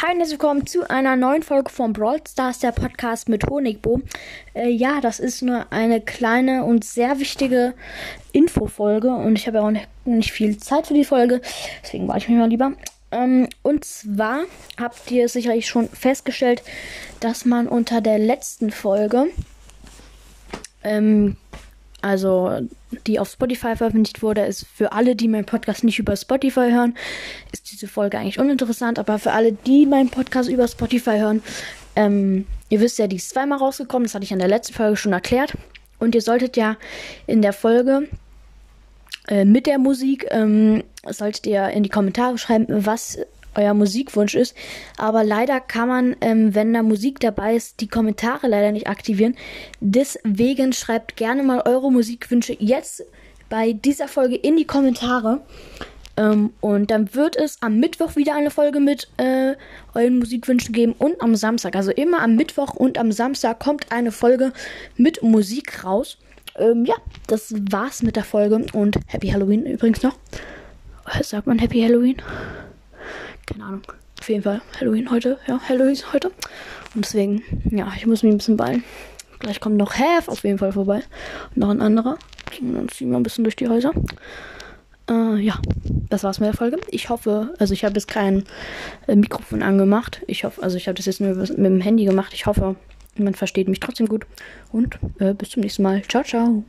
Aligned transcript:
Hi 0.00 0.12
und 0.12 0.20
herzlich 0.20 0.38
willkommen 0.38 0.64
zu 0.64 0.88
einer 0.88 1.16
neuen 1.16 1.42
Folge 1.42 1.72
von 1.72 1.92
Brawl 1.92 2.20
Stars, 2.24 2.60
der 2.60 2.70
Podcast 2.70 3.28
mit 3.28 3.50
Honigbo. 3.50 4.00
Äh, 4.54 4.68
ja, 4.68 5.00
das 5.00 5.18
ist 5.18 5.42
nur 5.42 5.72
eine 5.72 6.00
kleine 6.00 6.62
und 6.62 6.84
sehr 6.84 7.18
wichtige 7.18 7.74
Infofolge 8.30 9.10
und 9.10 9.36
ich 9.36 9.48
habe 9.48 9.56
ja 9.56 9.64
auch 9.64 9.72
nicht 10.04 10.30
viel 10.30 10.56
Zeit 10.58 10.86
für 10.86 10.94
die 10.94 11.02
Folge, 11.02 11.40
deswegen 11.82 12.06
warte 12.06 12.20
ich 12.20 12.28
mich 12.28 12.38
mal 12.38 12.48
lieber. 12.48 12.74
Ähm, 13.10 13.48
und 13.62 13.84
zwar 13.84 14.42
habt 14.80 15.10
ihr 15.10 15.28
sicherlich 15.28 15.66
schon 15.66 15.88
festgestellt, 15.88 16.62
dass 17.18 17.44
man 17.44 17.66
unter 17.66 18.00
der 18.00 18.20
letzten 18.20 18.70
Folge 18.70 19.26
ähm, 20.84 21.36
also 22.00 22.60
die 23.06 23.18
auf 23.18 23.30
Spotify 23.30 23.76
veröffentlicht 23.76 24.22
wurde, 24.22 24.42
ist 24.42 24.66
für 24.66 24.92
alle, 24.92 25.16
die 25.16 25.28
meinen 25.28 25.44
Podcast 25.44 25.84
nicht 25.84 25.98
über 25.98 26.16
Spotify 26.16 26.70
hören, 26.70 26.96
ist 27.52 27.70
diese 27.72 27.88
Folge 27.88 28.18
eigentlich 28.18 28.38
uninteressant. 28.38 28.98
Aber 28.98 29.18
für 29.18 29.32
alle, 29.32 29.52
die 29.52 29.86
meinen 29.86 30.08
Podcast 30.08 30.48
über 30.48 30.68
Spotify 30.68 31.18
hören, 31.18 31.42
ähm, 31.96 32.46
ihr 32.68 32.80
wisst 32.80 32.98
ja, 32.98 33.08
die 33.08 33.16
ist 33.16 33.30
zweimal 33.30 33.58
rausgekommen. 33.58 34.04
Das 34.06 34.14
hatte 34.14 34.24
ich 34.24 34.32
in 34.32 34.38
der 34.38 34.48
letzten 34.48 34.74
Folge 34.74 34.96
schon 34.96 35.12
erklärt. 35.12 35.54
Und 35.98 36.14
ihr 36.14 36.22
solltet 36.22 36.56
ja 36.56 36.76
in 37.26 37.42
der 37.42 37.52
Folge 37.52 38.08
äh, 39.26 39.44
mit 39.44 39.66
der 39.66 39.78
Musik, 39.78 40.26
ähm, 40.30 40.84
solltet 41.08 41.46
ihr 41.46 41.68
in 41.70 41.82
die 41.82 41.88
Kommentare 41.88 42.38
schreiben, 42.38 42.66
was 42.68 43.18
euer 43.54 43.74
Musikwunsch 43.74 44.34
ist. 44.34 44.54
Aber 44.96 45.24
leider 45.24 45.60
kann 45.60 45.88
man, 45.88 46.16
ähm, 46.20 46.54
wenn 46.54 46.72
da 46.72 46.82
Musik 46.82 47.20
dabei 47.20 47.56
ist, 47.56 47.80
die 47.80 47.88
Kommentare 47.88 48.48
leider 48.48 48.72
nicht 48.72 48.88
aktivieren. 48.88 49.36
Deswegen 49.80 50.72
schreibt 50.72 51.16
gerne 51.16 51.42
mal 51.42 51.62
eure 51.64 51.90
Musikwünsche 51.90 52.56
jetzt 52.58 53.04
bei 53.48 53.72
dieser 53.72 54.08
Folge 54.08 54.36
in 54.36 54.56
die 54.56 54.66
Kommentare. 54.66 55.40
Ähm, 56.16 56.52
und 56.60 56.90
dann 56.90 57.14
wird 57.14 57.36
es 57.36 57.62
am 57.62 57.78
Mittwoch 57.78 58.16
wieder 58.16 58.34
eine 58.34 58.50
Folge 58.50 58.80
mit 58.80 59.08
äh, 59.18 59.54
euren 59.94 60.18
Musikwünschen 60.18 60.74
geben 60.74 60.94
und 60.98 61.22
am 61.22 61.36
Samstag. 61.36 61.76
Also 61.76 61.92
immer 61.92 62.22
am 62.22 62.34
Mittwoch 62.34 62.74
und 62.74 62.98
am 62.98 63.12
Samstag 63.12 63.60
kommt 63.60 63.92
eine 63.92 64.12
Folge 64.12 64.52
mit 64.96 65.22
Musik 65.22 65.84
raus. 65.84 66.18
Ähm, 66.56 66.84
ja, 66.84 66.96
das 67.28 67.54
war's 67.70 68.02
mit 68.02 68.16
der 68.16 68.24
Folge 68.24 68.66
und 68.72 68.98
Happy 69.06 69.28
Halloween 69.28 69.64
übrigens 69.64 70.02
noch. 70.02 70.16
Sagt 71.22 71.46
man 71.46 71.58
Happy 71.58 71.80
Halloween? 71.80 72.16
Keine 73.48 73.64
Ahnung. 73.64 73.82
Auf 74.20 74.28
jeden 74.28 74.42
Fall 74.42 74.60
Halloween 74.78 75.10
heute. 75.10 75.38
Ja, 75.46 75.60
Halloween 75.68 75.96
heute. 76.12 76.28
Und 76.94 77.04
deswegen, 77.04 77.42
ja, 77.70 77.90
ich 77.96 78.06
muss 78.06 78.22
mich 78.22 78.32
ein 78.32 78.38
bisschen 78.38 78.56
ballen. 78.56 78.84
Gleich 79.38 79.60
kommt 79.60 79.76
noch 79.76 79.94
Have 79.94 80.30
auf 80.30 80.44
jeden 80.44 80.58
Fall 80.58 80.72
vorbei. 80.72 81.02
Und 81.54 81.56
noch 81.58 81.70
ein 81.70 81.80
anderer. 81.80 82.18
Und 82.60 82.74
dann 82.74 82.88
ziehen 82.88 83.10
wir 83.10 83.16
ein 83.16 83.22
bisschen 83.22 83.44
durch 83.44 83.56
die 83.56 83.68
Häuser. 83.68 83.92
Äh, 85.08 85.36
ja, 85.36 85.60
das 86.10 86.24
war's 86.24 86.40
mit 86.40 86.48
der 86.48 86.56
Folge. 86.56 86.78
Ich 86.90 87.08
hoffe, 87.08 87.54
also 87.58 87.72
ich 87.72 87.84
habe 87.84 87.94
jetzt 87.94 88.08
kein 88.08 88.44
äh, 89.06 89.16
Mikrofon 89.16 89.62
angemacht. 89.62 90.22
Ich 90.26 90.44
hoffe, 90.44 90.62
also 90.62 90.76
ich 90.76 90.88
habe 90.88 90.96
das 90.96 91.06
jetzt 91.06 91.20
nur 91.20 91.34
mit 91.34 91.56
dem 91.58 91.80
Handy 91.80 92.04
gemacht. 92.04 92.32
Ich 92.34 92.46
hoffe, 92.46 92.76
man 93.16 93.34
versteht 93.34 93.68
mich 93.68 93.80
trotzdem 93.80 94.08
gut. 94.08 94.26
Und 94.72 94.98
äh, 95.18 95.34
bis 95.34 95.50
zum 95.50 95.62
nächsten 95.62 95.82
Mal. 95.82 96.02
Ciao, 96.02 96.24
ciao. 96.24 96.64